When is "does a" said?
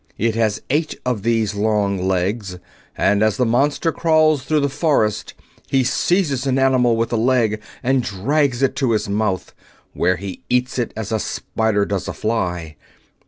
11.85-12.13